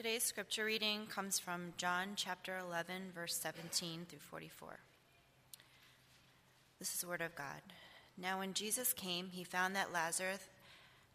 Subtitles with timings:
[0.00, 4.78] Today's scripture reading comes from John chapter 11, verse 17 through 44.
[6.78, 7.60] This is the word of God.
[8.16, 10.40] Now, when Jesus came, he found that Lazarus,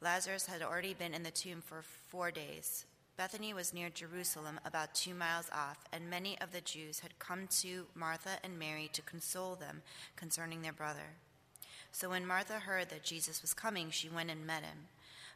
[0.02, 2.86] Lazarus had already been in the tomb for four days.
[3.18, 7.48] Bethany was near Jerusalem, about two miles off, and many of the Jews had come
[7.62, 9.82] to Martha and Mary to console them
[10.16, 11.16] concerning their brother.
[11.92, 14.90] So when Martha heard that Jesus was coming, she went and met him.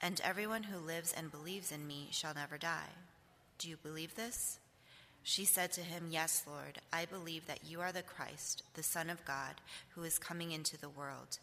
[0.00, 2.90] and everyone who lives and believes in me shall never die.
[3.58, 4.58] Do you believe this?
[5.22, 9.10] She said to him, Yes, Lord, I believe that you are the Christ, the Son
[9.10, 9.56] of God,
[9.90, 11.38] who is coming into the world.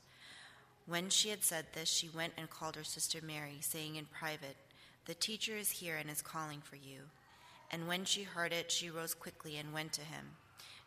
[0.88, 4.56] When she had said this, she went and called her sister Mary, saying in private,
[5.06, 7.02] The teacher is here and is calling for you.
[7.72, 10.26] And when she heard it, she rose quickly and went to him.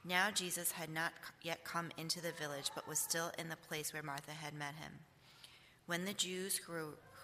[0.04, 3.92] Now Jesus had not yet come into the village, but was still in the place
[3.92, 4.92] where Martha had met him.
[5.86, 6.94] When the Jews who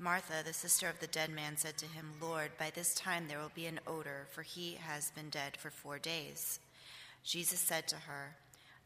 [0.00, 3.38] Martha, the sister of the dead man, said to him, Lord, by this time there
[3.38, 6.58] will be an odor, for he has been dead for four days.
[7.22, 8.36] Jesus said to her,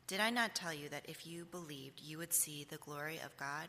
[0.09, 3.37] Did I not tell you that if you believed, you would see the glory of
[3.37, 3.69] God?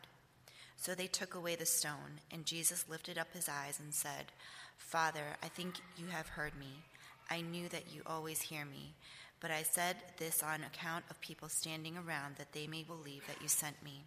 [0.76, 4.32] So they took away the stone, and Jesus lifted up his eyes and said,
[4.76, 6.82] Father, I think you have heard me.
[7.30, 8.94] I knew that you always hear me,
[9.38, 13.40] but I said this on account of people standing around, that they may believe that
[13.40, 14.02] you sent me.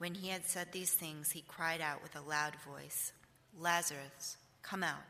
[0.00, 3.12] When he had said these things, he cried out with a loud voice,
[3.58, 5.04] Lazarus, come out.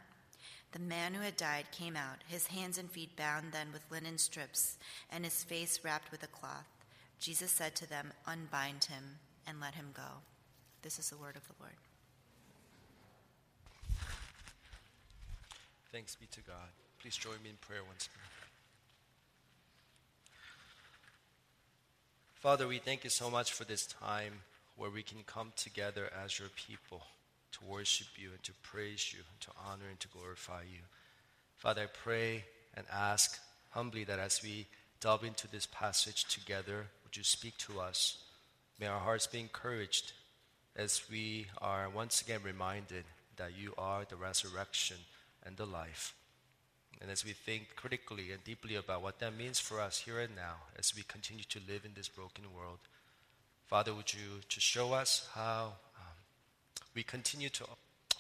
[0.73, 4.19] The man who had died came out, his hands and feet bound then with linen
[4.19, 6.67] strips, and his face wrapped with a cloth.
[7.21, 10.23] Jesus said to them, Unbind him and let him go.
[10.83, 11.77] This is the word of the Lord.
[15.93, 16.71] Thanks be to God.
[17.01, 18.27] Please join me in prayer once more.
[22.35, 24.41] Father, we thank you so much for this time
[24.81, 27.03] where we can come together as your people
[27.53, 30.81] to worship you and to praise you, and to honor and to glorify you.
[31.59, 33.39] Father, I pray and ask
[33.71, 34.67] humbly that as we
[34.99, 38.25] delve into this passage together, would you speak to us?
[38.79, 40.13] May our hearts be encouraged
[40.75, 43.05] as we are once again reminded
[43.37, 44.97] that you are the resurrection
[45.45, 46.15] and the life.
[47.03, 50.35] And as we think critically and deeply about what that means for us here and
[50.35, 52.79] now, as we continue to live in this broken world,
[53.71, 56.17] Father, would you to show us how um,
[56.93, 57.65] we continue to,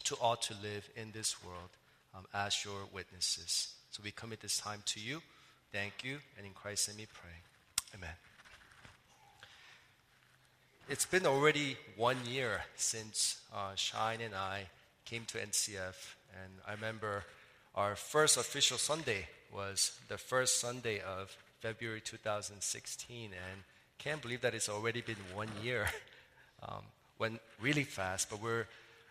[0.04, 1.70] to ought to live in this world
[2.16, 3.74] um, as your witnesses.
[3.90, 5.20] So we commit this time to you.
[5.72, 7.96] Thank you, and in Christ's name we pray.
[7.96, 8.14] Amen.
[10.88, 14.66] It's been already one year since uh, Shine and I
[15.04, 17.24] came to NCF, and I remember
[17.74, 23.62] our first official Sunday was the first Sunday of February 2016, and
[24.02, 25.86] can't believe that it's already been one year.
[26.62, 26.82] Um,
[27.18, 28.66] went really fast, but we're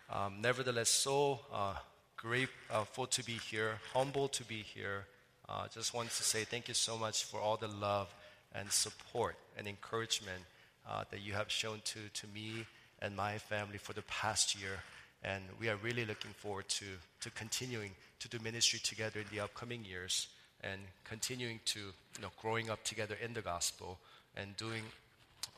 [0.08, 1.74] um, nevertheless so uh,
[2.16, 5.06] grateful to be here, humble to be here.
[5.48, 8.14] Uh, just wanted to say thank you so much for all the love
[8.54, 10.44] and support and encouragement
[10.88, 12.64] uh, that you have shown to, to me
[13.02, 14.78] and my family for the past year.
[15.24, 16.84] And we are really looking forward to,
[17.22, 17.90] to continuing
[18.20, 20.28] to do ministry together in the upcoming years
[20.62, 23.98] and continuing to, you know, growing up together in the gospel
[24.40, 24.82] and doing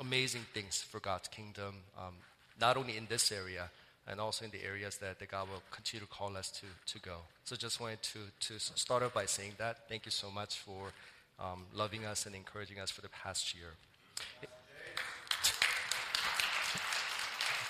[0.01, 2.15] amazing things for God's kingdom, um,
[2.61, 3.71] not only in this area,
[4.09, 6.99] and also in the areas that, that God will continue to call us to, to
[6.99, 7.19] go.
[7.45, 8.19] So just wanted to,
[8.49, 9.89] to start off by saying that.
[9.89, 10.93] Thank you so much for
[11.39, 13.69] um, loving us and encouraging us for the past year.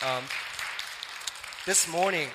[0.05, 0.25] Um,
[1.67, 2.29] this morning,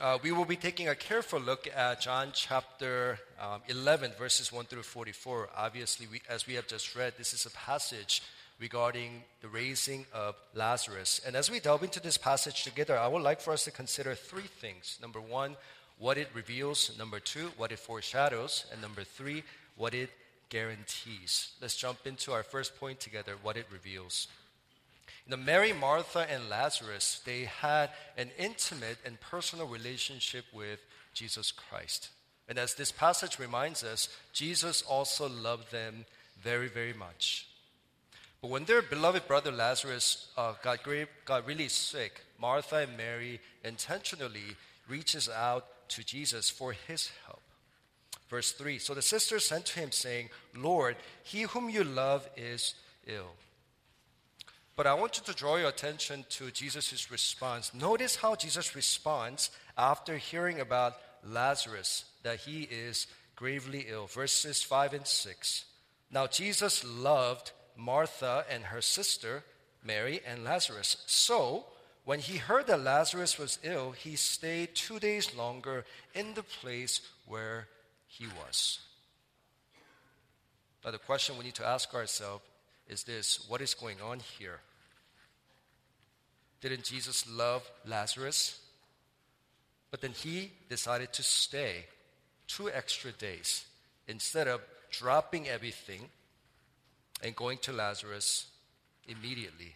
[0.00, 4.66] uh, we will be taking a careful look at John chapter um, 11, verses 1
[4.66, 5.48] through 44.
[5.56, 8.22] Obviously, we, as we have just read, this is a passage
[8.60, 11.20] regarding the raising of Lazarus.
[11.26, 14.14] And as we delve into this passage together, I would like for us to consider
[14.14, 14.98] three things.
[15.00, 15.56] Number one,
[15.98, 16.96] what it reveals.
[16.98, 18.66] Number two, what it foreshadows.
[18.70, 19.42] And number three,
[19.76, 20.10] what it
[20.50, 21.52] guarantees.
[21.62, 24.28] Let's jump into our first point together what it reveals.
[25.26, 30.80] The Mary, Martha, and Lazarus, they had an intimate and personal relationship with
[31.14, 32.10] Jesus Christ.
[32.50, 36.04] And as this passage reminds us, Jesus also loved them
[36.42, 37.46] very, very much.
[38.42, 40.80] But when their beloved brother Lazarus uh, got,
[41.24, 44.56] got really sick, Martha and Mary intentionally
[44.88, 47.40] reaches out to Jesus for his help.
[48.28, 52.74] Verse 3 So the sisters sent to him, saying, Lord, he whom you love is
[53.06, 53.30] ill.
[54.74, 57.72] But I want you to draw your attention to Jesus' response.
[57.74, 60.94] Notice how Jesus responds after hearing about
[61.24, 63.06] Lazarus, that he is
[63.36, 64.06] gravely ill.
[64.06, 65.64] Verses 5 and 6.
[66.10, 69.44] Now, Jesus loved Martha and her sister,
[69.84, 70.98] Mary, and Lazarus.
[71.06, 71.64] So,
[72.04, 75.84] when he heard that Lazarus was ill, he stayed two days longer
[76.14, 77.68] in the place where
[78.06, 78.80] he was.
[80.84, 82.44] Now, the question we need to ask ourselves
[82.88, 84.60] is this what is going on here?
[86.60, 88.59] Didn't Jesus love Lazarus?
[89.90, 91.86] But then he decided to stay
[92.46, 93.64] two extra days
[94.08, 94.60] instead of
[94.90, 96.08] dropping everything
[97.22, 98.46] and going to Lazarus
[99.06, 99.74] immediately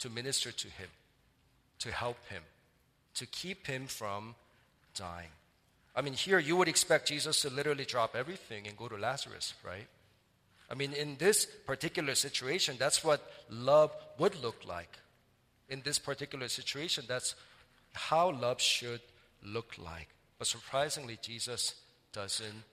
[0.00, 0.88] to minister to him,
[1.80, 2.42] to help him,
[3.14, 4.34] to keep him from
[4.94, 5.30] dying.
[5.94, 9.54] I mean, here you would expect Jesus to literally drop everything and go to Lazarus,
[9.64, 9.88] right?
[10.70, 14.98] I mean, in this particular situation, that's what love would look like
[15.68, 17.34] in this particular situation, that's
[17.92, 19.00] how love should
[19.42, 20.08] look like.
[20.38, 21.74] But surprisingly, Jesus
[22.12, 22.64] doesn't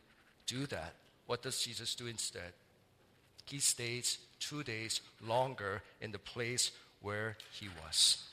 [0.45, 0.93] do that.
[1.25, 2.53] What does Jesus do instead?
[3.45, 6.71] He stays two days longer in the place
[7.01, 8.23] where he was.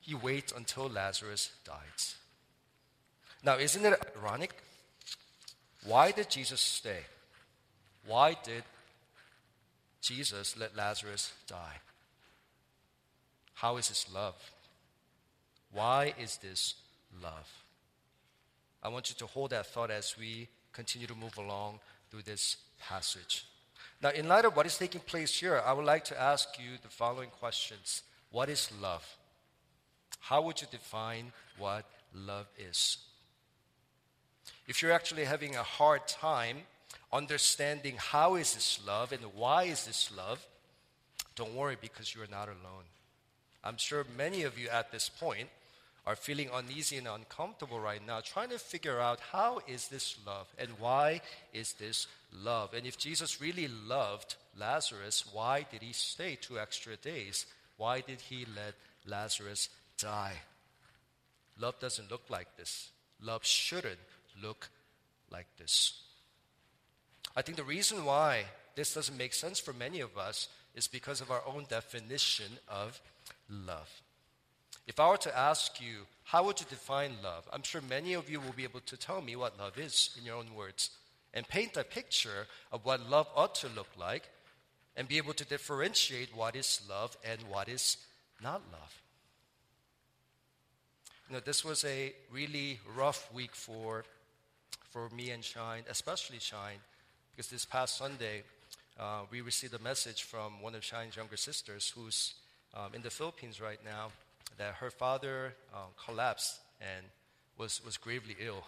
[0.00, 2.16] He waits until Lazarus dies.
[3.42, 4.54] Now, isn't it ironic?
[5.84, 7.00] Why did Jesus stay?
[8.06, 8.64] Why did
[10.00, 11.80] Jesus let Lazarus die?
[13.54, 14.36] How is this love?
[15.72, 16.74] Why is this
[17.22, 17.50] love?
[18.82, 21.80] I want you to hold that thought as we continue to move along
[22.10, 23.46] through this passage.
[24.02, 26.78] Now, in light of what is taking place here, I would like to ask you
[26.82, 29.04] the following questions What is love?
[30.20, 31.84] How would you define what
[32.14, 32.98] love is?
[34.66, 36.58] If you're actually having a hard time
[37.12, 40.44] understanding how is this love and why is this love,
[41.34, 42.84] don't worry because you are not alone.
[43.66, 45.48] I'm sure many of you at this point
[46.06, 50.46] are feeling uneasy and uncomfortable right now, trying to figure out how is this love
[50.56, 51.20] and why
[51.52, 52.74] is this love?
[52.74, 57.44] And if Jesus really loved Lazarus, why did he stay two extra days?
[57.76, 58.74] Why did he let
[59.04, 59.68] Lazarus
[59.98, 60.34] die?
[61.58, 62.90] Love doesn't look like this.
[63.20, 63.98] Love shouldn't
[64.40, 64.68] look
[65.30, 66.02] like this.
[67.34, 68.44] I think the reason why
[68.76, 73.00] this doesn't make sense for many of us is because of our own definition of
[73.48, 74.02] love.
[74.86, 77.48] If I were to ask you, how would you define love?
[77.52, 80.24] I'm sure many of you will be able to tell me what love is in
[80.24, 80.90] your own words
[81.34, 84.28] and paint a picture of what love ought to look like
[84.96, 87.96] and be able to differentiate what is love and what is
[88.42, 89.02] not love.
[91.28, 94.04] You know, this was a really rough week for,
[94.90, 96.78] for me and Shine, especially Shine,
[97.30, 98.44] because this past Sunday,
[98.98, 102.34] uh, we received a message from one of Shine's younger sisters who's
[102.74, 104.10] um, in the Philippines right now
[104.58, 107.06] that her father um, collapsed and
[107.58, 108.64] was, was gravely ill.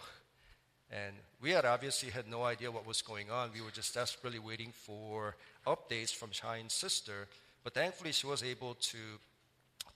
[0.91, 3.51] And we had obviously had no idea what was going on.
[3.53, 5.35] We were just desperately waiting for
[5.67, 7.27] updates from Shine's sister.
[7.63, 8.97] But thankfully, she was able to,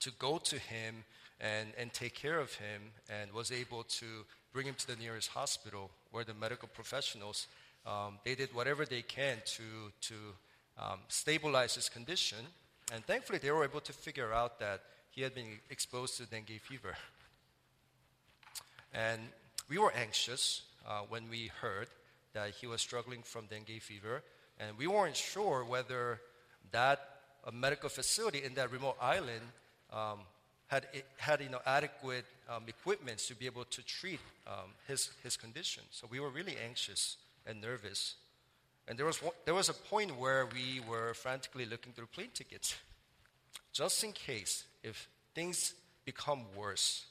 [0.00, 1.04] to go to him
[1.40, 2.80] and, and take care of him
[3.10, 4.06] and was able to
[4.52, 7.48] bring him to the nearest hospital where the medical professionals,
[7.86, 9.62] um, they did whatever they can to,
[10.00, 10.14] to
[10.78, 12.38] um, stabilize his condition
[12.92, 16.60] and thankfully, they were able to figure out that he had been exposed to dengue
[16.60, 16.94] fever.
[18.92, 19.20] And
[19.68, 21.88] we were anxious uh, when we heard
[22.34, 24.22] that he was struggling from dengue fever.
[24.58, 26.20] And we weren't sure whether
[26.72, 27.00] that
[27.52, 29.42] medical facility in that remote island
[29.92, 30.20] um,
[30.66, 30.86] had,
[31.16, 35.82] had you know, adequate um, equipment to be able to treat um, his, his condition.
[35.90, 38.14] So we were really anxious and nervous.
[38.86, 42.30] And there was, one, there was a point where we were frantically looking through plane
[42.34, 42.74] tickets.
[43.72, 45.74] Just in case, if things
[46.04, 47.06] become worse,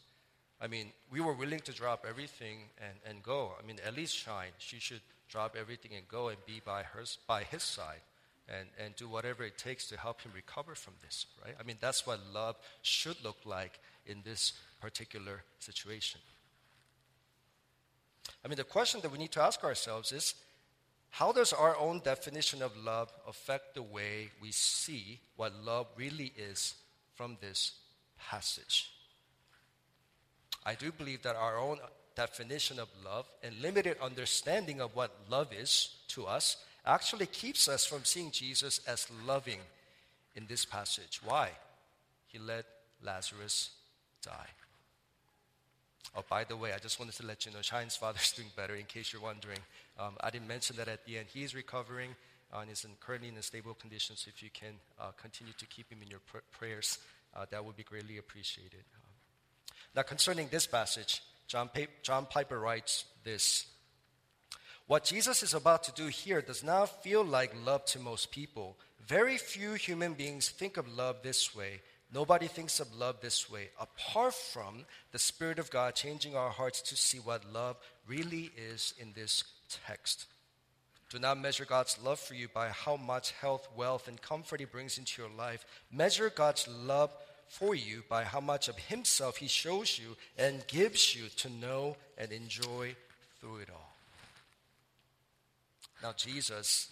[0.62, 3.54] I mean, we were willing to drop everything and, and go.
[3.62, 4.52] I mean, at least Shine.
[4.60, 8.02] She should drop everything and go and be by, her, by his side
[8.48, 11.56] and, and do whatever it takes to help him recover from this, right?
[11.60, 16.22] I mean, that's what love should look like in this particular situation.
[18.44, 20.36] I mean, the question that we need to ask ourselves is
[21.14, 26.34] how does our own definition of love affect the way we see what love really
[26.36, 26.74] is
[27.14, 27.74] from this
[28.18, 28.90] passage?
[30.66, 31.78] I do believe that our own
[32.16, 37.86] definition of love and limited understanding of what love is to us actually keeps us
[37.86, 39.60] from seeing Jesus as loving
[40.36, 41.22] in this passage.
[41.24, 41.50] Why?
[42.26, 42.66] He let
[43.04, 43.70] Lazarus
[44.26, 44.50] die.
[46.16, 48.76] Oh, by the way, I just wanted to let you know Shine's father's doing better
[48.76, 49.60] in case you're wondering.
[50.00, 51.28] Um, I didn't mention that at the end.
[51.32, 52.16] He is recovering
[52.54, 55.54] uh, and is in, currently in a stable condition, so if you can uh, continue
[55.54, 57.00] to keep him in your pr- prayers,
[57.36, 58.84] uh, that would be greatly appreciated.
[58.96, 59.12] Um,
[59.96, 63.68] now, concerning this passage, John, pa- John Piper writes this
[64.88, 68.78] What Jesus is about to do here does not feel like love to most people.
[69.08, 71.82] Very few human beings think of love this way.
[72.14, 76.82] Nobody thinks of love this way, apart from the Spirit of God changing our hearts
[76.84, 77.76] to see what love
[78.08, 79.44] really is in this
[79.88, 80.26] text.
[81.10, 84.66] Do not measure God's love for you by how much health, wealth, and comfort He
[84.66, 85.64] brings into your life.
[85.92, 87.12] Measure God's love
[87.48, 91.98] for you by how much of Himself He shows you and gives you to know
[92.18, 92.96] and enjoy
[93.40, 93.94] through it all.
[96.02, 96.92] Now, Jesus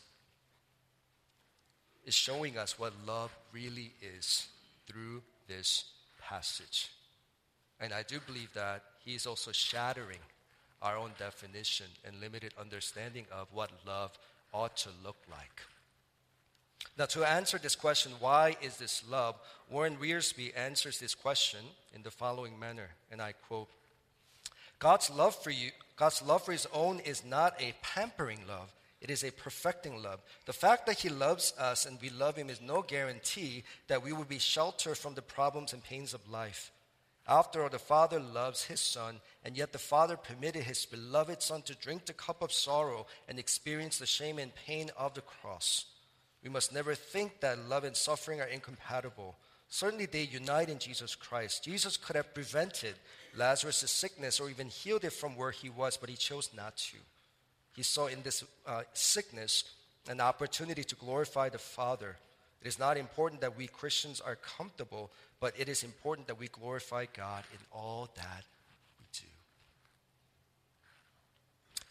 [2.06, 4.48] is showing us what love really is
[4.88, 5.86] through this
[6.22, 6.90] passage.
[7.80, 10.20] And I do believe that He is also shattering
[10.82, 14.18] our own definition and limited understanding of what love
[14.54, 15.62] ought to look like.
[16.98, 19.36] Now, to answer this question, why is this love?
[19.70, 21.62] Warren Wiersbe answers this question
[21.94, 23.70] in the following manner, and I quote
[24.80, 29.10] God's love for you, God's love for his own is not a pampering love, it
[29.10, 30.22] is a perfecting love.
[30.46, 34.14] The fact that He loves us and we love Him is no guarantee that we
[34.14, 36.72] will be sheltered from the problems and pains of life.
[37.28, 41.62] After all, the Father loves His Son, and yet the Father permitted His beloved Son
[41.64, 45.86] to drink the cup of sorrow and experience the shame and pain of the cross.
[46.44, 49.36] We must never think that love and suffering are incompatible.
[49.70, 51.64] Certainly, they unite in Jesus Christ.
[51.64, 52.96] Jesus could have prevented
[53.38, 56.98] Lazarus' sickness or even healed it from where he was, but he chose not to.
[57.74, 59.64] He saw in this uh, sickness
[60.10, 62.18] an opportunity to glorify the Father.
[62.62, 66.48] It is not important that we Christians are comfortable, but it is important that we
[66.48, 68.46] glorify God in all that
[68.98, 69.28] we do.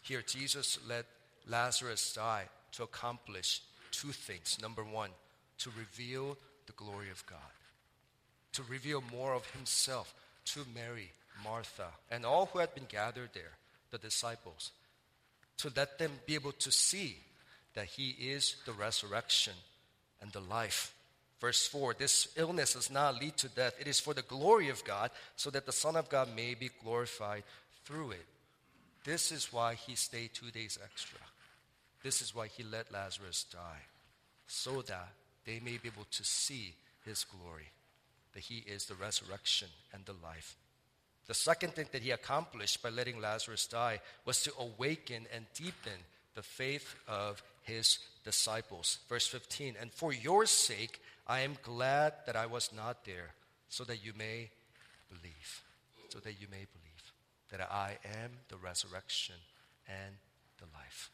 [0.01, 1.05] Here, Jesus let
[1.47, 4.57] Lazarus die to accomplish two things.
[4.59, 5.11] Number one,
[5.59, 7.37] to reveal the glory of God,
[8.53, 10.15] to reveal more of Himself
[10.45, 11.11] to Mary,
[11.43, 13.57] Martha, and all who had been gathered there,
[13.91, 14.71] the disciples
[15.61, 17.17] to let them be able to see
[17.75, 19.53] that He is the resurrection
[20.21, 20.93] and the life.
[21.41, 24.83] Verse 4 This illness does not lead to death, it is for the glory of
[24.85, 27.43] God, so that the Son of God may be glorified
[27.83, 28.25] through it.
[29.03, 31.19] This is why He stayed two days extra.
[32.03, 33.81] This is why He let Lazarus die,
[34.47, 35.09] so that
[35.45, 37.71] they may be able to see His glory,
[38.33, 40.55] that He is the resurrection and the life.
[41.27, 45.99] The second thing that he accomplished by letting Lazarus die was to awaken and deepen
[46.35, 48.99] the faith of his disciples.
[49.07, 53.33] Verse 15, and for your sake I am glad that I was not there,
[53.69, 54.49] so that you may
[55.09, 55.61] believe.
[56.09, 56.91] So that you may believe
[57.51, 59.35] that I am the resurrection
[59.87, 60.15] and
[60.57, 61.09] the life.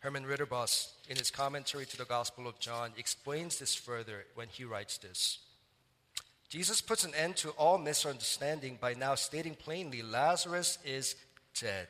[0.00, 4.64] Herman Ridderbos, in his commentary to the Gospel of John, explains this further when he
[4.64, 5.38] writes this.
[6.50, 11.16] Jesus puts an end to all misunderstanding by now stating plainly Lazarus is
[11.58, 11.88] dead.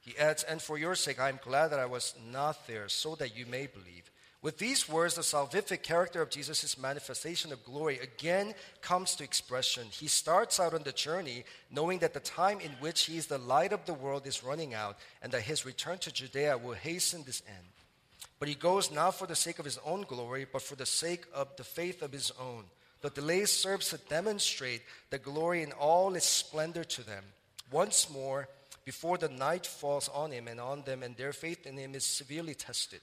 [0.00, 3.14] He adds, And for your sake, I am glad that I was not there, so
[3.16, 4.10] that you may believe.
[4.40, 9.88] With these words, the salvific character of Jesus' manifestation of glory again comes to expression.
[9.90, 13.38] He starts out on the journey knowing that the time in which he is the
[13.38, 17.24] light of the world is running out and that his return to Judea will hasten
[17.24, 17.66] this end.
[18.38, 21.24] But he goes not for the sake of his own glory, but for the sake
[21.34, 22.64] of the faith of his own.
[23.00, 27.24] The delay serves to demonstrate the glory in all its splendor to them.
[27.72, 28.48] Once more,
[28.84, 32.04] before the night falls on him and on them, and their faith in him is
[32.04, 33.00] severely tested.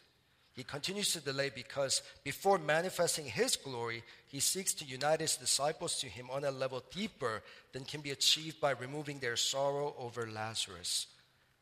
[0.56, 6.00] He continues to delay because before manifesting his glory, he seeks to unite his disciples
[6.00, 7.44] to him on a level deeper
[7.74, 11.08] than can be achieved by removing their sorrow over Lazarus.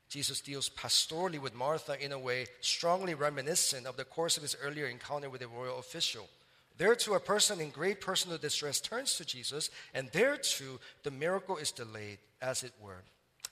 [0.10, 4.56] Jesus deals pastorally with Martha in a way strongly reminiscent of the course of his
[4.62, 6.30] earlier encounter with a royal official.
[6.78, 11.10] There too, a person in great personal distress turns to Jesus, and there too, the
[11.10, 13.04] miracle is delayed, as it were.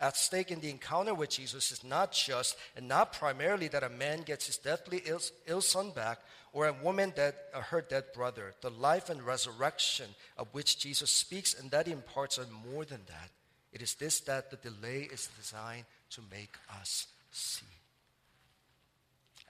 [0.02, 3.90] At stake in the encounter with Jesus is not just and not primarily that a
[3.90, 6.20] man gets his deathly ill, Ill son back
[6.54, 8.56] or a woman that uh, her dead brother.
[8.62, 10.08] The life and resurrection
[10.40, 13.30] of which Jesus speaks and that he imparts are more than that.
[13.72, 17.66] It is this that the delay is designed to make us see.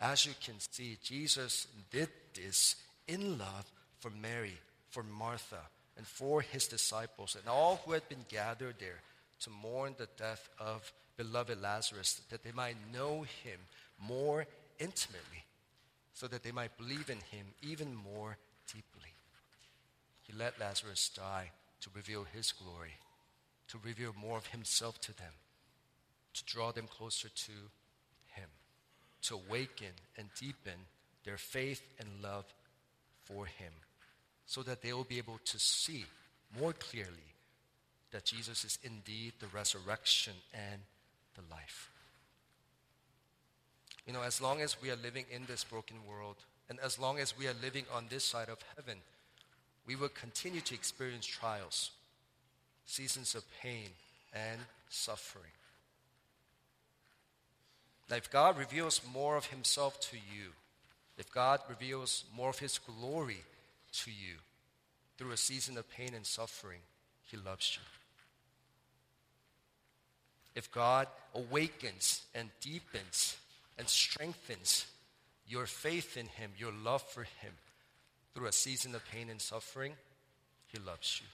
[0.01, 2.75] As you can see, Jesus did this
[3.07, 4.57] in love for Mary,
[4.89, 5.61] for Martha,
[5.95, 8.99] and for his disciples, and all who had been gathered there
[9.41, 13.59] to mourn the death of beloved Lazarus, that they might know him
[13.99, 14.45] more
[14.79, 15.45] intimately,
[16.13, 19.13] so that they might believe in him even more deeply.
[20.23, 22.97] He let Lazarus die to reveal his glory,
[23.67, 25.33] to reveal more of himself to them
[26.33, 27.51] to draw them closer to
[28.27, 28.49] Him,
[29.23, 30.79] to awaken and deepen
[31.23, 32.45] their faith and love
[33.23, 33.73] for Him,
[34.45, 36.05] so that they will be able to see
[36.59, 37.35] more clearly
[38.11, 40.81] that Jesus is indeed the resurrection and
[41.35, 41.89] the life.
[44.05, 46.37] You know, as long as we are living in this broken world,
[46.69, 48.97] and as long as we are living on this side of heaven,
[49.85, 51.91] we will continue to experience trials,
[52.85, 53.89] seasons of pain
[54.33, 55.51] and suffering.
[58.07, 60.49] That if God reveals more of Himself to you,
[61.17, 63.43] if God reveals more of His glory
[64.03, 64.35] to you
[65.17, 66.79] through a season of pain and suffering,
[67.29, 68.00] He loves you.
[70.55, 73.37] If God awakens and deepens
[73.77, 74.85] and strengthens
[75.47, 77.53] your faith in Him, your love for Him
[78.33, 79.93] through a season of pain and suffering,
[80.67, 81.27] He loves you.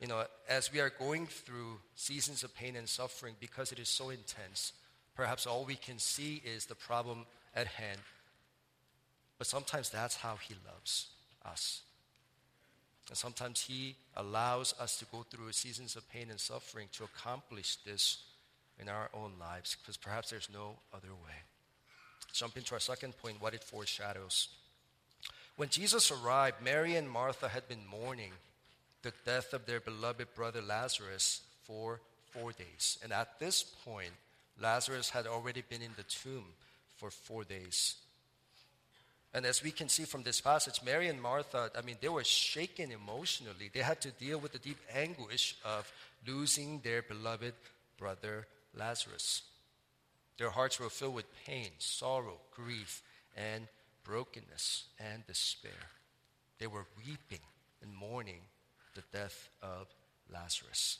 [0.00, 3.88] You know, as we are going through seasons of pain and suffering because it is
[3.88, 4.72] so intense,
[5.16, 7.98] Perhaps all we can see is the problem at hand.
[9.38, 11.08] But sometimes that's how He loves
[11.44, 11.80] us.
[13.08, 17.76] And sometimes He allows us to go through seasons of pain and suffering to accomplish
[17.84, 18.18] this
[18.80, 21.36] in our own lives, because perhaps there's no other way.
[22.32, 24.48] Jump into our second point what it foreshadows.
[25.56, 28.32] When Jesus arrived, Mary and Martha had been mourning
[29.02, 32.00] the death of their beloved brother Lazarus for
[32.32, 32.98] four days.
[33.02, 34.12] And at this point,
[34.60, 36.44] Lazarus had already been in the tomb
[36.96, 37.94] for four days.
[39.36, 42.24] And as we can see from this passage, Mary and Martha, I mean, they were
[42.24, 43.70] shaken emotionally.
[43.70, 45.92] They had to deal with the deep anguish of
[46.26, 47.52] losing their beloved
[47.98, 49.42] brother Lazarus.
[50.38, 53.02] Their hearts were filled with pain, sorrow, grief,
[53.36, 53.68] and
[54.04, 55.90] brokenness and despair.
[56.58, 57.44] They were weeping
[57.82, 58.40] and mourning
[58.94, 59.94] the death of
[60.32, 60.96] Lazarus.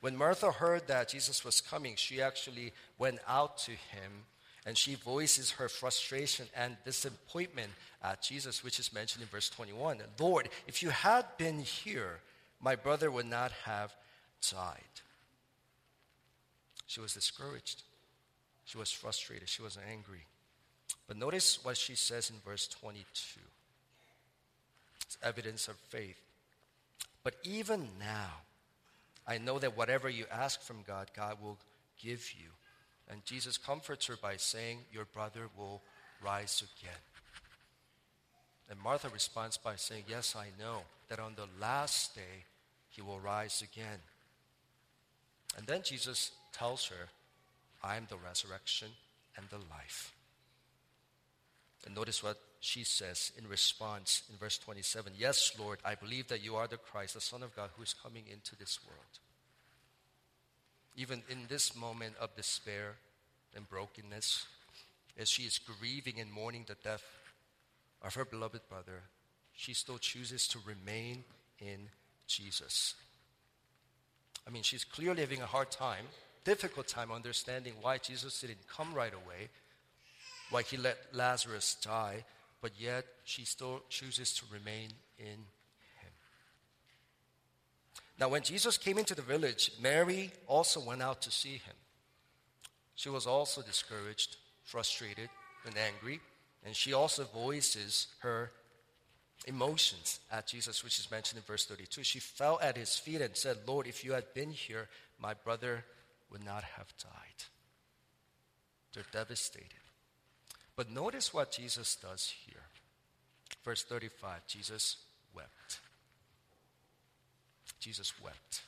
[0.00, 4.24] When Martha heard that Jesus was coming, she actually went out to him
[4.66, 7.70] and she voices her frustration and disappointment
[8.02, 9.98] at Jesus, which is mentioned in verse 21.
[10.18, 12.20] Lord, if you had been here,
[12.60, 13.94] my brother would not have
[14.50, 14.80] died.
[16.86, 17.82] She was discouraged.
[18.64, 19.48] She was frustrated.
[19.48, 20.24] She was angry.
[21.06, 23.40] But notice what she says in verse 22.
[25.02, 26.20] It's evidence of faith.
[27.22, 28.30] But even now,
[29.26, 31.58] I know that whatever you ask from God, God will
[32.00, 32.48] give you.
[33.10, 35.82] And Jesus comforts her by saying, Your brother will
[36.22, 37.00] rise again.
[38.70, 42.46] And Martha responds by saying, Yes, I know that on the last day
[42.88, 43.98] he will rise again.
[45.56, 47.08] And then Jesus tells her,
[47.82, 48.88] I am the resurrection
[49.36, 50.14] and the life.
[51.84, 56.42] And notice what she says in response in verse 27 Yes, Lord, I believe that
[56.42, 59.18] you are the Christ, the Son of God, who is coming into this world.
[60.96, 62.96] Even in this moment of despair
[63.54, 64.46] and brokenness,
[65.18, 67.04] as she is grieving and mourning the death
[68.02, 69.02] of her beloved brother,
[69.52, 71.24] she still chooses to remain
[71.58, 71.88] in
[72.26, 72.94] Jesus.
[74.46, 76.04] I mean, she's clearly having a hard time,
[76.44, 79.48] difficult time understanding why Jesus didn't come right away,
[80.50, 82.24] why he let Lazarus die,
[82.60, 85.44] but yet she still chooses to remain in.
[88.18, 91.74] Now, when Jesus came into the village, Mary also went out to see him.
[92.94, 95.28] She was also discouraged, frustrated,
[95.66, 96.20] and angry,
[96.64, 98.52] and she also voices her
[99.46, 102.04] emotions at Jesus, which is mentioned in verse 32.
[102.04, 104.88] She fell at his feet and said, Lord, if you had been here,
[105.20, 105.84] my brother
[106.30, 107.44] would not have died.
[108.94, 109.68] They're devastated.
[110.76, 112.62] But notice what Jesus does here.
[113.64, 114.96] Verse 35 Jesus
[115.34, 115.80] wept.
[117.84, 118.62] Jesus wept.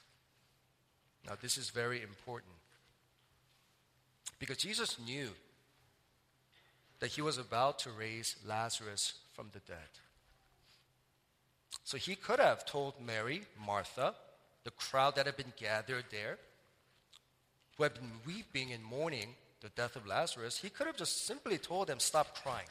[1.26, 2.52] Now, this is very important
[4.38, 5.30] Because Jesus knew
[7.00, 9.92] that he was about to raise Lazarus from the dead.
[11.84, 14.14] So he could have told Mary, Martha,
[14.64, 16.36] the crowd that had been gathered there,
[17.76, 21.56] who had been weeping and mourning the death of Lazarus, he could have just simply
[21.56, 22.68] told them, Stop crying.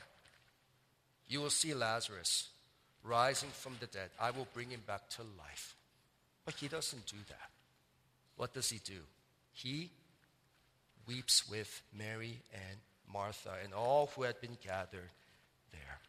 [1.27, 2.49] You will see Lazarus
[3.03, 4.09] rising from the dead.
[4.19, 5.75] I will bring him back to life.
[6.45, 7.49] But he doesn't do that.
[8.37, 8.99] What does he do?
[9.51, 9.89] He
[11.07, 12.77] weeps with Mary and
[13.11, 15.11] Martha and all who had been gathered
[15.71, 15.99] there.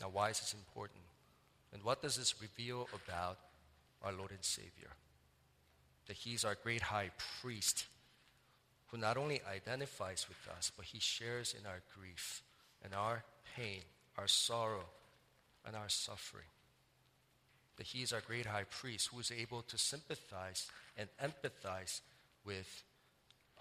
[0.00, 1.00] Now, why is this important?
[1.72, 3.38] And what does this reveal about
[4.02, 4.90] our Lord and Savior?
[6.06, 7.86] That He's our great high priest
[8.88, 12.42] who not only identifies with us, but He shares in our grief
[12.82, 13.24] and our
[13.56, 13.82] pain,
[14.16, 14.84] our sorrow,
[15.66, 16.46] and our suffering.
[17.78, 22.00] That He is our great high priest who is able to sympathize and empathize
[22.44, 22.82] with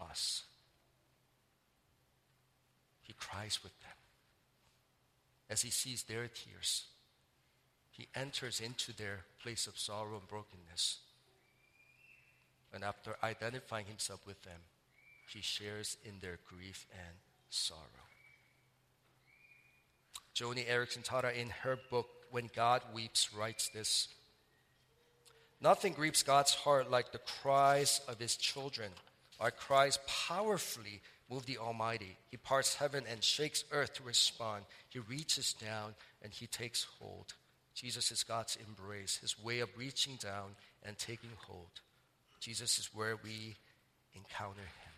[0.01, 0.43] us.
[3.03, 3.97] He cries with them
[5.49, 6.88] as He sees their tears
[7.97, 10.99] he enters into their place of sorrow and brokenness.
[12.71, 14.62] And after identifying himself with them,
[15.27, 17.17] he shares in their grief and
[17.49, 18.07] sorrow.
[20.38, 24.08] Joni Eareckson Tada, in her book, When God Weeps, writes this
[25.60, 28.91] Nothing grieves God's heart like the cries of his children.
[29.39, 29.97] Our cries
[30.28, 32.17] powerfully move the Almighty.
[32.30, 34.65] He parts heaven and shakes earth to respond.
[34.89, 37.34] He reaches down and he takes hold.
[37.73, 41.82] Jesus is God's embrace, his way of reaching down and taking hold.
[42.39, 43.56] Jesus is where we
[44.15, 44.93] encounter him.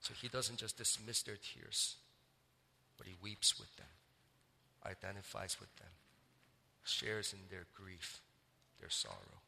[0.00, 1.96] So he doesn't just dismiss their tears,
[3.02, 3.86] but he weeps with them,
[4.86, 5.88] identifies with them,
[6.84, 8.20] shares in their grief,
[8.78, 9.42] their sorrow.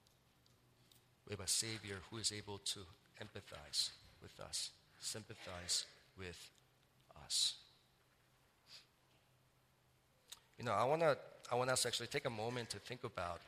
[1.29, 2.81] We have a Savior who is able to
[3.23, 3.91] empathize
[4.21, 5.87] with us, sympathize
[6.19, 6.51] with
[7.25, 7.55] us.
[10.59, 11.17] You know, I want to
[11.53, 13.41] I want us to actually take a moment to think about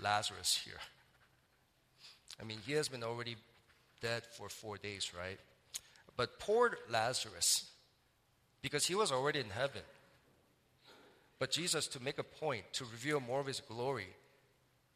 [0.00, 0.78] Lazarus here.
[2.40, 3.34] I mean, he has been already
[4.00, 5.40] dead for four days, right?
[6.16, 7.70] But poor Lazarus,
[8.62, 9.82] because he was already in heaven.
[11.38, 14.08] But Jesus, to make a point, to reveal more of his glory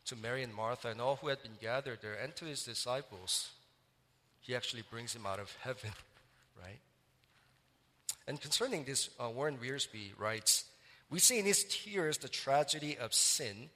[0.06, 3.50] to Mary and Martha and all who had been gathered there and to his disciples,
[4.40, 5.90] he actually brings him out of heaven,
[6.60, 6.80] right?
[8.26, 10.64] And concerning this, uh, Warren Wiersbe writes
[11.12, 13.68] we see in his tears the tragedy of sin,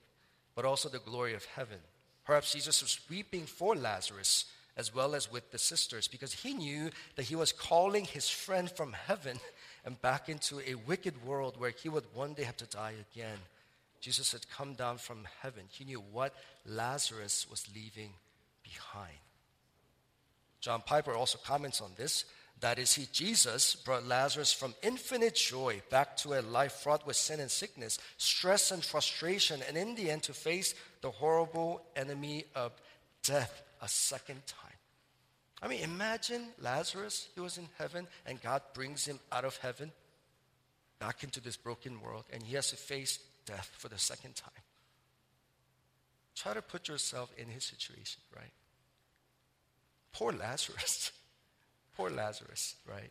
[0.54, 1.76] but also the glory of heaven.
[2.24, 6.90] Perhaps Jesus was weeping for Lazarus as well as with the sisters because he knew
[7.14, 9.38] that he was calling his friend from heaven
[9.86, 13.38] and back into a wicked world where he would one day have to die again.
[14.00, 15.62] Jesus had come down from heaven.
[15.70, 16.34] He knew what
[16.66, 18.10] Lazarus was leaving
[18.62, 19.16] behind.
[20.60, 22.24] John Piper also comments on this
[22.60, 27.16] that is, he, Jesus, brought Lazarus from infinite joy back to a life fraught with
[27.16, 32.46] sin and sickness, stress and frustration, and in the end to face the horrible enemy
[32.54, 32.72] of
[33.22, 34.65] death a second time.
[35.62, 39.90] I mean, imagine Lazarus, he was in heaven, and God brings him out of heaven
[40.98, 44.50] back into this broken world, and he has to face death for the second time.
[46.34, 48.52] Try to put yourself in his situation, right?
[50.12, 51.12] Poor Lazarus.
[51.96, 53.10] Poor Lazarus, right?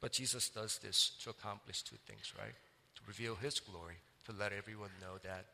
[0.00, 2.54] But Jesus does this to accomplish two things, right?
[2.96, 5.44] To reveal his glory, to let everyone know that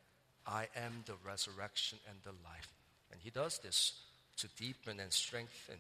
[0.47, 2.73] I am the resurrection and the life.
[3.11, 3.95] And he does this
[4.39, 5.77] to deepen and strengthen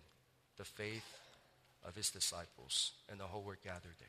[0.56, 1.18] the faith
[1.86, 4.08] of his disciples and the whole word gathered there.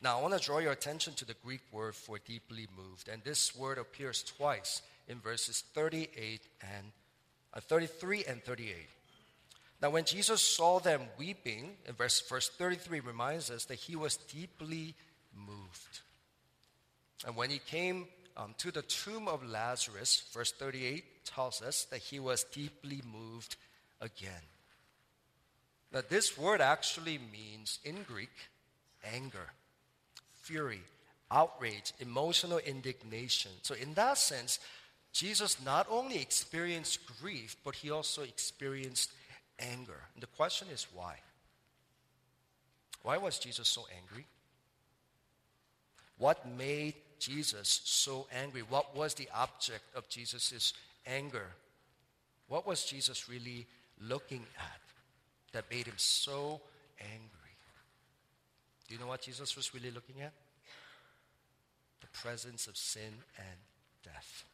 [0.00, 3.08] Now, I want to draw your attention to the Greek word for deeply moved.
[3.08, 6.92] And this word appears twice in verses 38 and
[7.52, 8.74] uh, 33 and 38.
[9.82, 14.16] Now, when Jesus saw them weeping, in verse, verse 33 reminds us that he was
[14.16, 14.94] deeply
[15.34, 16.00] moved.
[17.26, 18.06] And when he came
[18.38, 23.56] um, to the tomb of Lazarus, verse 38 tells us that he was deeply moved
[24.00, 24.46] again.
[25.92, 28.30] Now, this word actually means in Greek
[29.12, 29.50] anger,
[30.40, 30.82] fury,
[31.30, 33.50] outrage, emotional indignation.
[33.62, 34.60] So, in that sense,
[35.12, 39.10] Jesus not only experienced grief, but he also experienced
[39.58, 40.00] anger.
[40.14, 41.16] And the question is why?
[43.02, 44.26] Why was Jesus so angry?
[46.18, 48.62] What made Jesus so angry?
[48.62, 50.72] What was the object of Jesus'
[51.06, 51.46] anger?
[52.48, 53.66] What was Jesus really
[54.00, 54.80] looking at
[55.52, 56.60] that made him so
[57.00, 57.38] angry?
[58.86, 60.32] Do you know what Jesus was really looking at?
[62.00, 63.58] The presence of sin and
[64.02, 64.44] death.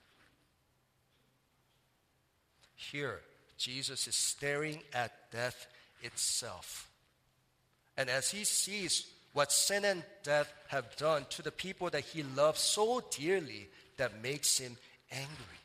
[2.74, 3.20] Here,
[3.56, 5.66] Jesus is staring at death
[6.02, 6.90] itself.
[7.96, 12.22] And as he sees what sin and death have done to the people that he
[12.22, 14.76] loves so dearly, that makes him
[15.10, 15.60] angry.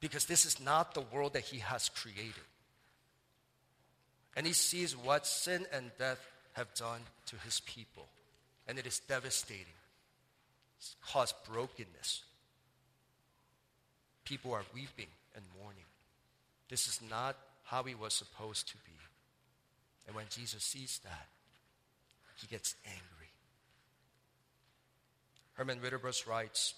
[0.00, 2.34] Because this is not the world that he has created.
[4.36, 6.20] And he sees what sin and death
[6.54, 8.08] have done to his people.
[8.66, 9.66] And it is devastating.
[10.78, 12.22] It's caused brokenness.
[14.24, 15.84] People are weeping and mourning.
[16.68, 18.92] This is not how he was supposed to be.
[20.06, 21.28] And when Jesus sees that,
[22.40, 23.32] he gets angry.
[25.54, 26.74] Herman Ridderbos writes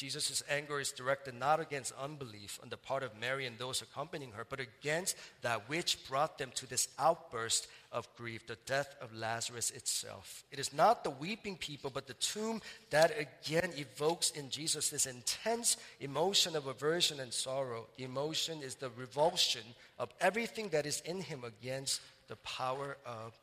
[0.00, 4.32] Jesus' anger is directed not against unbelief on the part of Mary and those accompanying
[4.32, 9.14] her, but against that which brought them to this outburst of grief, the death of
[9.14, 10.42] Lazarus itself.
[10.50, 15.04] It is not the weeping people, but the tomb that again evokes in Jesus this
[15.04, 17.86] intense emotion of aversion and sorrow.
[17.98, 19.64] The emotion is the revulsion
[19.98, 23.38] of everything that is in him against the power of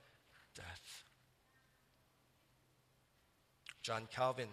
[0.56, 0.87] death.
[3.88, 4.50] John Calvin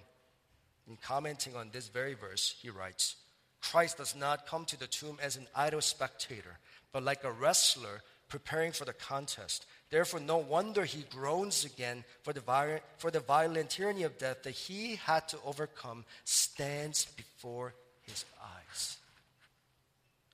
[0.87, 3.17] in commenting on this very verse, he writes
[3.61, 6.57] Christ does not come to the tomb as an idle spectator,
[6.93, 9.67] but like a wrestler preparing for the contest.
[9.91, 14.45] Therefore, no wonder he groans again for the, violent, for the violent tyranny of death
[14.45, 18.99] that he had to overcome stands before his eyes.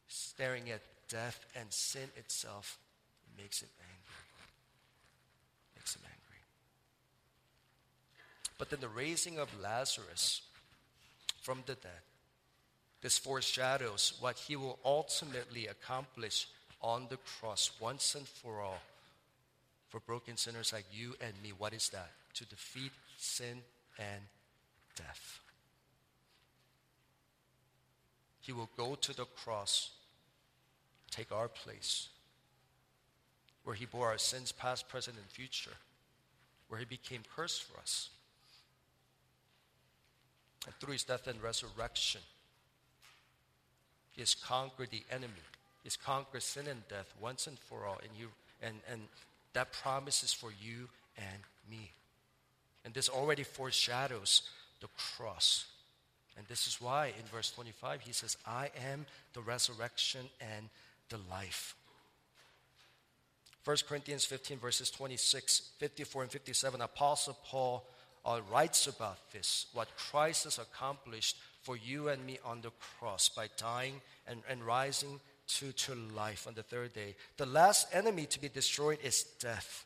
[0.08, 2.78] Staring at death and sin itself
[3.38, 4.14] makes him angry.
[5.74, 6.20] Makes him angry.
[8.60, 10.42] But then the raising of Lazarus
[11.40, 12.02] from the dead,
[13.00, 16.46] this foreshadows what he will ultimately accomplish
[16.82, 18.82] on the cross once and for all
[19.88, 21.54] for broken sinners like you and me.
[21.56, 22.10] What is that?
[22.34, 23.62] To defeat sin
[23.98, 24.20] and
[24.94, 25.40] death.
[28.42, 29.88] He will go to the cross,
[31.10, 32.10] take our place,
[33.64, 35.78] where he bore our sins, past, present, and future,
[36.68, 38.10] where he became cursed for us
[40.66, 42.20] and through his death and resurrection,
[44.12, 45.32] he has conquered the enemy.
[45.82, 47.98] He has conquered sin and death once and for all.
[48.02, 48.28] And, you,
[48.62, 49.02] and, and
[49.54, 51.90] that promise is for you and me.
[52.84, 54.42] And this already foreshadows
[54.80, 55.66] the cross.
[56.36, 60.68] And this is why in verse 25 he says, I am the resurrection and
[61.08, 61.74] the life.
[63.64, 67.84] 1 Corinthians 15, verses 26, 54, and 57, Apostle Paul
[68.24, 73.28] uh, writes about this, what Christ has accomplished for you and me on the cross
[73.28, 77.16] by dying and, and rising to, to life on the third day.
[77.36, 79.84] The last enemy to be destroyed is death.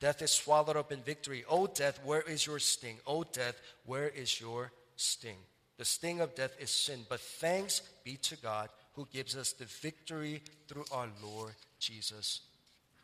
[0.00, 1.44] Death is swallowed up in victory.
[1.48, 2.96] O death, where is your sting?
[3.06, 5.38] O death, where is your sting?
[5.76, 9.64] The sting of death is sin, but thanks be to God who gives us the
[9.64, 12.40] victory through our Lord Jesus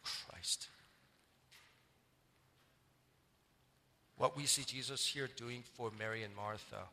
[0.03, 0.69] Christ.
[4.21, 6.85] What we see Jesus here doing for Mary and Martha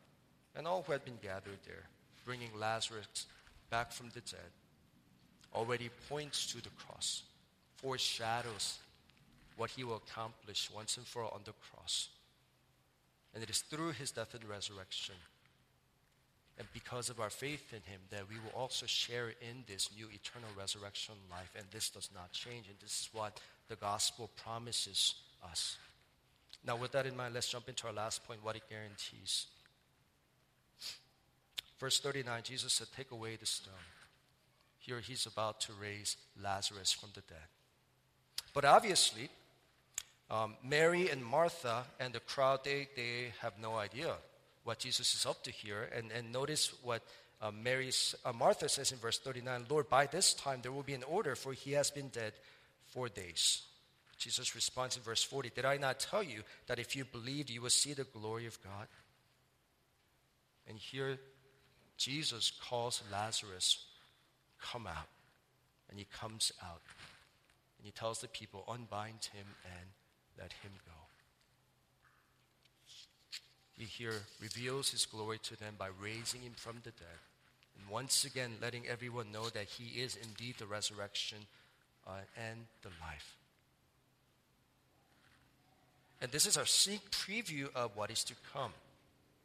[0.56, 1.84] and all who had been gathered there,
[2.24, 3.26] bringing Lazarus
[3.68, 4.50] back from the dead,
[5.54, 7.24] already points to the cross,
[7.76, 8.78] foreshadows
[9.58, 12.08] what he will accomplish once and for all on the cross.
[13.34, 15.16] And it is through his death and resurrection,
[16.56, 20.06] and because of our faith in him, that we will also share in this new
[20.06, 21.54] eternal resurrection life.
[21.56, 22.66] And this does not change.
[22.66, 23.38] And this is what
[23.68, 25.14] the gospel promises
[25.48, 25.76] us.
[26.66, 29.46] Now, with that in mind, let's jump into our last point what it guarantees.
[31.78, 33.74] Verse 39, Jesus said, Take away the stone.
[34.78, 37.46] Here he's about to raise Lazarus from the dead.
[38.52, 39.28] But obviously,
[40.30, 44.14] um, Mary and Martha and the crowd, they, they have no idea
[44.64, 45.88] what Jesus is up to here.
[45.94, 47.02] And, and notice what
[47.40, 50.94] uh, Mary's, uh, Martha says in verse 39 Lord, by this time there will be
[50.94, 52.32] an order, for he has been dead
[52.90, 53.62] four days.
[54.18, 57.62] Jesus responds in verse 40 Did I not tell you that if you believed, you
[57.62, 58.88] would see the glory of God?
[60.68, 61.18] And here,
[61.96, 63.84] Jesus calls Lazarus,
[64.60, 65.08] Come out.
[65.88, 66.82] And he comes out.
[67.78, 69.86] And he tells the people, Unbind him and
[70.36, 70.92] let him go.
[73.78, 77.20] He here reveals his glory to them by raising him from the dead.
[77.78, 81.38] And once again, letting everyone know that he is indeed the resurrection
[82.04, 83.36] uh, and the life.
[86.20, 88.72] And this is a sneak preview of what is to come.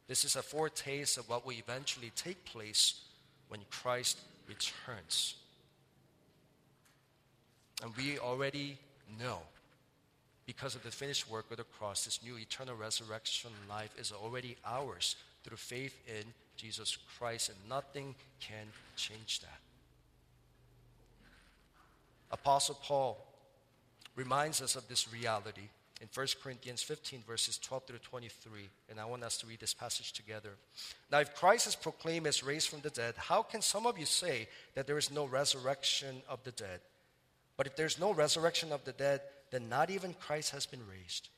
[0.08, 3.00] This is a foretaste of what will eventually take place
[3.48, 5.36] when Christ returns.
[7.82, 8.78] And we already
[9.18, 9.38] know,
[10.46, 14.56] because of the finished work of the cross, this new eternal resurrection life is already
[14.66, 16.24] ours through faith in
[16.56, 19.58] Jesus Christ, and nothing can change that.
[22.30, 23.24] Apostle Paul
[24.16, 25.68] reminds us of this reality
[26.00, 28.68] in 1 Corinthians 15, verses 12 through 23.
[28.90, 30.50] And I want us to read this passage together.
[31.10, 34.06] Now, if Christ is proclaimed as raised from the dead, how can some of you
[34.06, 36.80] say that there is no resurrection of the dead?
[37.56, 41.28] But if there's no resurrection of the dead, then not even Christ has been raised.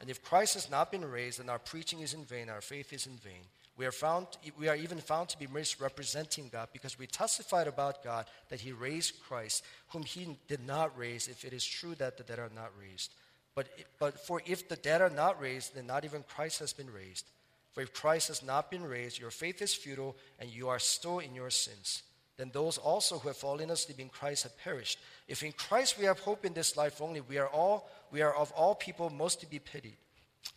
[0.00, 2.92] And if Christ has not been raised, then our preaching is in vain, our faith
[2.92, 3.42] is in vain.
[3.76, 4.26] We are, found,
[4.58, 8.72] we are even found to be misrepresenting God because we testified about God that He
[8.72, 12.50] raised Christ, whom He did not raise, if it is true that the dead are
[12.54, 13.12] not raised.
[13.56, 16.92] But, but for if the dead are not raised, then not even Christ has been
[16.92, 17.28] raised.
[17.72, 21.18] For if Christ has not been raised, your faith is futile, and you are still
[21.18, 22.02] in your sins.
[22.36, 24.98] Then those also who have fallen asleep in Christ have perished.
[25.26, 28.34] If in Christ we have hope in this life only, we are all we are
[28.34, 29.96] of all people most to be pitied.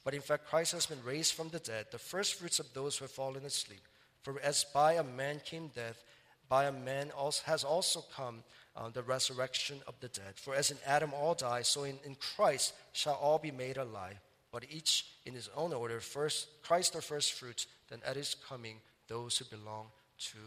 [0.04, 2.98] But in fact, Christ has been raised from the dead, the first fruits of those
[2.98, 3.82] who have fallen asleep.
[4.22, 6.04] For as by a man came death,
[6.50, 8.44] by a man also has also come
[8.76, 10.34] uh, the resurrection of the dead.
[10.36, 14.20] For as in Adam all die, so in, in Christ shall all be made alive.
[14.52, 18.78] But each in his own order, first Christ the first fruits, then at his coming
[19.08, 19.88] those who belong
[20.32, 20.38] to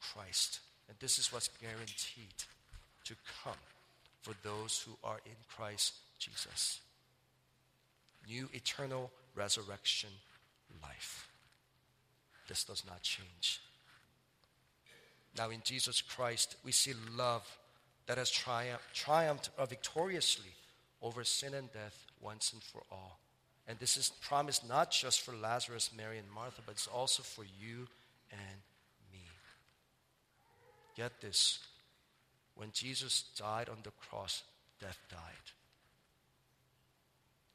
[0.00, 0.60] Christ.
[0.88, 2.34] And this is what's guaranteed
[3.04, 3.54] to come
[4.22, 6.80] for those who are in Christ Jesus
[8.28, 10.10] new eternal resurrection
[10.82, 11.28] life.
[12.48, 13.60] This does not change.
[15.36, 17.44] Now, in Jesus Christ, we see love
[18.06, 20.52] that has triumphed, triumphed victoriously
[21.02, 23.18] over sin and death once and for all.
[23.66, 27.44] And this is promised not just for Lazarus, Mary, and Martha, but it's also for
[27.44, 27.86] you
[28.30, 28.60] and
[29.12, 29.20] me.
[30.96, 31.60] Get this
[32.56, 34.42] when Jesus died on the cross,
[34.80, 35.18] death died.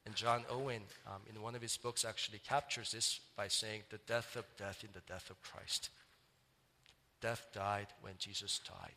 [0.04, 4.00] And John Owen, um, in one of his books, actually captures this by saying, the
[4.06, 5.90] death of death in the death of Christ.
[7.20, 8.94] Death died when Jesus died.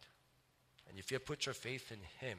[0.90, 2.38] And if you put your faith in him,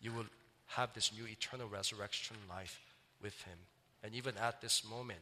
[0.00, 0.26] you will
[0.66, 2.80] have this new eternal resurrection life
[3.22, 3.58] with him.
[4.02, 5.20] And even at this moment,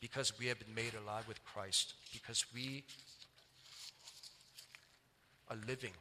[0.00, 2.84] because we have been made alive with Christ, because we
[5.48, 5.92] are living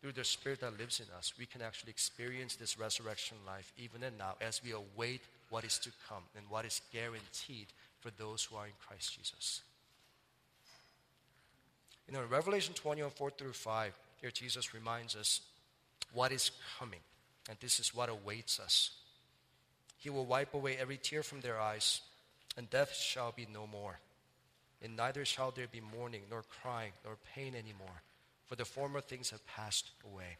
[0.00, 4.02] through the Spirit that lives in us, we can actually experience this resurrection life even
[4.02, 7.66] and now as we await what is to come and what is guaranteed
[8.00, 9.62] for those who are in Christ Jesus.
[12.06, 15.40] You know, in Revelation 21 4 through 5, here Jesus reminds us
[16.12, 17.00] what is coming,
[17.48, 18.90] and this is what awaits us.
[19.96, 22.00] He will wipe away every tear from their eyes,
[22.56, 23.98] and death shall be no more.
[24.82, 28.02] And neither shall there be mourning, nor crying, nor pain anymore
[28.52, 30.36] for the former things have passed away.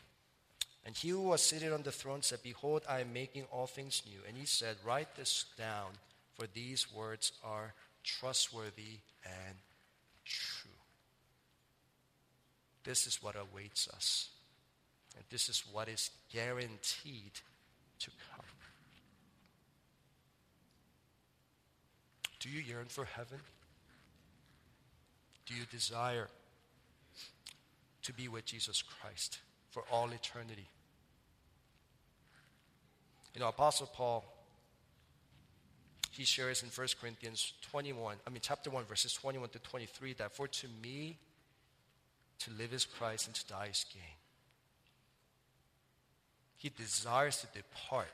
[0.85, 4.03] And he who was seated on the throne said, Behold, I am making all things
[4.07, 4.19] new.
[4.29, 5.93] And he said, Write this down,
[6.35, 7.73] for these words are
[8.05, 9.57] trustworthy and
[10.27, 10.82] true.
[12.85, 14.31] This is what awaits us.
[15.17, 17.33] And this is what is guaranteed
[18.01, 18.45] to come.
[22.41, 23.39] Do you yearn for heaven?
[25.47, 26.29] Do you desire
[28.03, 29.39] to be with Jesus Christ
[29.71, 30.67] for all eternity.
[33.35, 34.25] You know, Apostle Paul,
[36.11, 40.33] he shares in 1 Corinthians 21, I mean, chapter 1, verses 21 to 23, that
[40.33, 41.17] for to me,
[42.45, 44.03] to live is Christ and to die is gain.
[46.57, 48.13] He desires to depart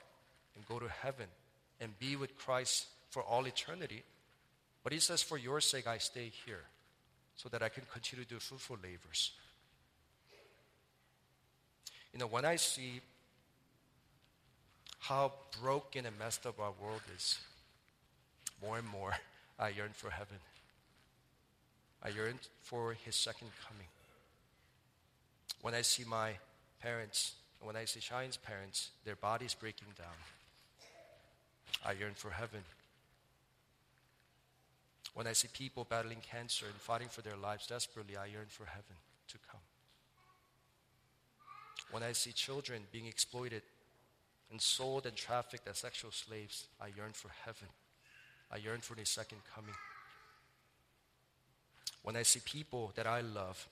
[0.56, 1.26] and go to heaven
[1.80, 4.02] and be with Christ for all eternity.
[4.82, 6.64] But he says, For your sake, I stay here
[7.36, 9.32] so that I can continue to do fruitful labors.
[12.12, 13.00] You know, when I see
[14.98, 17.38] how broken and messed up our world is,
[18.62, 19.12] more and more
[19.58, 20.38] I yearn for heaven.
[22.02, 23.86] I yearn for his second coming.
[25.62, 26.32] When I see my
[26.80, 30.06] parents, and when I see Shine's parents, their bodies breaking down,
[31.84, 32.60] I yearn for heaven.
[35.14, 38.66] When I see people battling cancer and fighting for their lives desperately, I yearn for
[38.66, 38.96] heaven
[39.28, 39.60] to come
[41.90, 43.62] when I see children being exploited
[44.50, 47.68] and sold and trafficked as sexual slaves, I yearn for heaven.
[48.50, 49.74] I yearn for his second coming.
[52.02, 53.68] When I see people that I love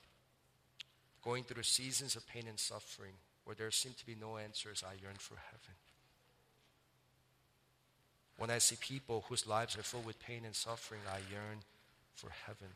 [1.23, 3.13] going through seasons of pain and suffering
[3.43, 5.75] where there seem to be no answers, I yearn for heaven.
[8.37, 11.59] When I see people whose lives are filled with pain and suffering, I yearn
[12.13, 12.67] for heaven.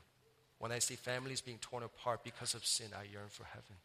[0.60, 3.76] When I see families being torn apart because of sin, I yearn for heaven.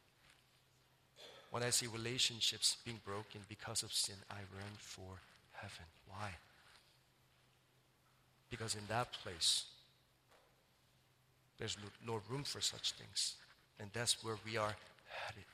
[1.51, 5.21] When I see relationships being broken because of sin, I yearn for
[5.53, 5.87] heaven.
[6.09, 6.31] Why?
[8.51, 9.65] Because in that place,
[11.59, 11.77] there's
[12.07, 13.35] no, no room for such things.
[13.79, 14.75] And that's where we are
[15.09, 15.45] headed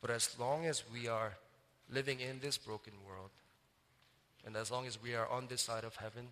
[0.00, 1.32] But as long as we are
[1.90, 3.30] living in this broken world,
[4.46, 6.28] and as long as we are on this side of heaven,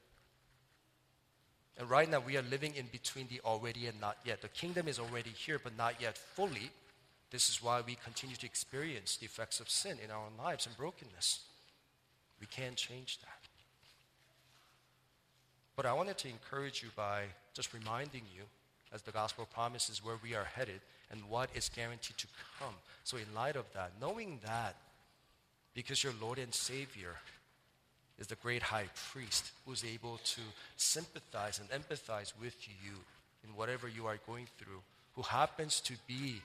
[1.78, 4.40] and right now we are living in between the already and not yet.
[4.40, 6.70] The kingdom is already here, but not yet fully.
[7.30, 10.76] This is why we continue to experience the effects of sin in our lives and
[10.76, 11.40] brokenness.
[12.40, 13.48] We can't change that.
[15.74, 18.44] But I wanted to encourage you by just reminding you,
[18.96, 20.80] as the gospel promises, where we are headed
[21.12, 22.26] and what is guaranteed to
[22.58, 22.74] come.
[23.04, 24.74] So, in light of that, knowing that,
[25.74, 27.14] because your Lord and Savior
[28.18, 30.40] is the great high priest who's able to
[30.76, 32.94] sympathize and empathize with you
[33.44, 34.80] in whatever you are going through,
[35.14, 36.40] who happens to be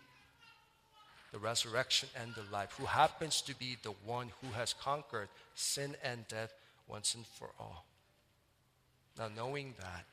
[1.32, 5.96] the resurrection and the life, who happens to be the one who has conquered sin
[6.04, 6.54] and death
[6.90, 7.86] once and for all.
[9.18, 10.06] Now, knowing that,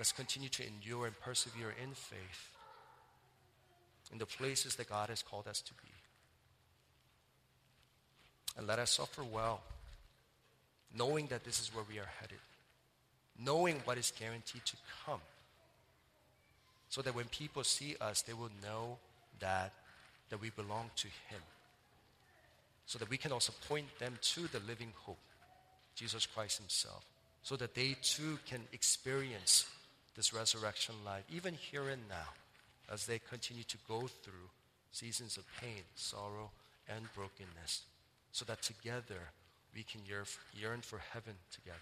[0.00, 2.56] let's continue to endure and persevere in faith
[4.10, 5.92] in the places that God has called us to be.
[8.56, 9.60] And let us suffer well,
[10.96, 12.38] knowing that this is where we are headed,
[13.38, 15.20] knowing what is guaranteed to come,
[16.88, 18.96] so that when people see us, they will know
[19.40, 19.74] that,
[20.30, 21.42] that we belong to Him,
[22.86, 25.18] so that we can also point them to the living hope,
[25.94, 27.04] Jesus Christ Himself,
[27.42, 29.66] so that they too can experience
[30.14, 32.34] this resurrection life, even here and now
[32.92, 34.50] as they continue to go through
[34.90, 36.50] seasons of pain, sorrow,
[36.88, 37.82] and brokenness,
[38.32, 39.30] so that together
[39.74, 41.78] we can yearn for heaven together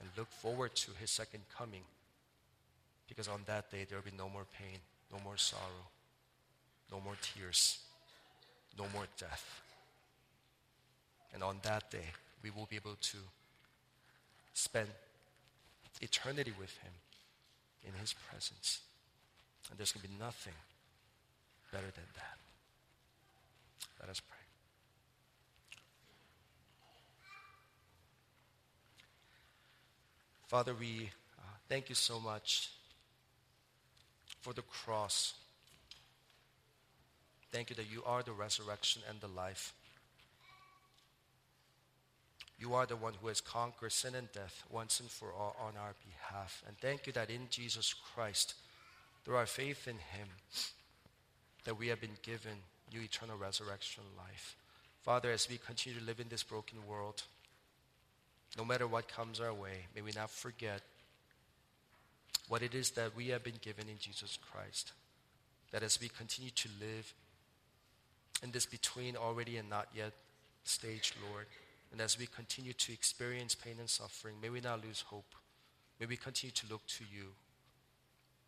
[0.00, 1.82] and look forward to his second coming.
[3.08, 4.78] Because on that day, there will be no more pain,
[5.12, 5.88] no more sorrow,
[6.90, 7.78] no more tears,
[8.78, 9.60] no more death.
[11.34, 12.06] And on that day,
[12.42, 13.18] we will be able to
[14.54, 14.88] spend
[16.00, 16.92] eternity with him
[17.86, 18.80] in his presence.
[19.70, 20.54] And there's going to be nothing
[21.72, 22.38] better than that.
[24.00, 24.36] Let us pray.
[30.48, 32.70] Father, we uh, thank you so much
[34.40, 35.34] for the cross.
[37.52, 39.72] Thank you that you are the resurrection and the life.
[42.60, 45.72] You are the one who has conquered sin and death once and for all on
[45.80, 46.62] our behalf.
[46.68, 48.54] And thank you that in Jesus Christ,
[49.24, 50.28] through our faith in Him,
[51.64, 52.52] that we have been given
[52.92, 54.56] new eternal resurrection life.
[55.02, 57.22] Father, as we continue to live in this broken world,
[58.58, 60.82] no matter what comes our way, may we not forget
[62.48, 64.92] what it is that we have been given in Jesus Christ.
[65.70, 67.14] That as we continue to live
[68.42, 70.12] in this between already and not yet
[70.64, 71.46] stage, Lord,
[71.92, 75.34] and as we continue to experience pain and suffering, may we not lose hope.
[75.98, 77.32] May we continue to look to you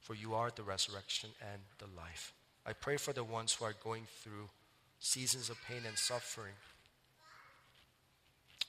[0.02, 2.34] for you are the resurrection and the life.
[2.66, 4.48] I pray for the ones who are going through
[4.98, 6.54] seasons of pain and suffering.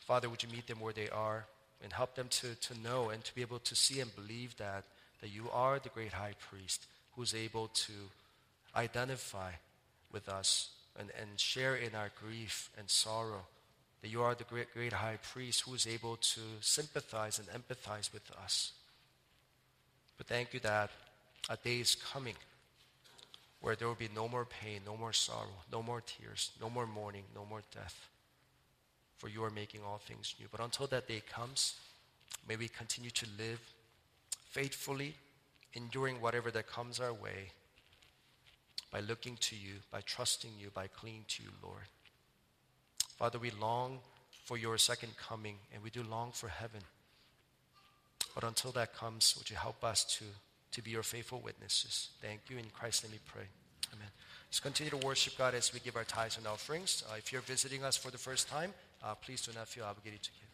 [0.06, 1.46] Father, would you meet them where they are
[1.84, 4.84] and help them to, to know and to be able to see and believe that,
[5.22, 7.94] that you are the great high priest who is able to
[8.76, 9.52] identify
[10.12, 10.70] with us
[11.00, 13.46] and, and share in our grief and sorrow.
[14.04, 18.14] That you are the great, great high priest who is able to sympathize and empathize
[18.14, 18.74] with us.
[20.18, 20.92] But thank you that
[21.50, 22.36] a day is coming
[23.62, 26.86] where there will be no more pain, no more sorrow, no more tears, no more
[26.86, 28.10] mourning, no more death.
[29.18, 30.48] For you are making all things new.
[30.52, 31.76] But until that day comes,
[32.46, 33.62] may we continue to live
[34.50, 35.16] faithfully,
[35.76, 37.52] enduring whatever that comes our way,
[38.92, 41.88] by looking to you, by trusting you, by clinging to you, Lord.
[43.18, 44.00] Father, we long
[44.46, 46.82] for your second coming, and we do long for heaven.
[48.36, 50.26] But until that comes, would you help us to
[50.74, 52.10] to be your faithful witnesses.
[52.22, 52.58] Thank you.
[52.58, 53.46] In Christ, let me pray.
[53.94, 54.08] Amen.
[54.48, 57.04] Let's continue to worship God as we give our tithes and offerings.
[57.10, 60.24] Uh, if you're visiting us for the first time, uh, please do not feel obligated
[60.24, 60.53] to give.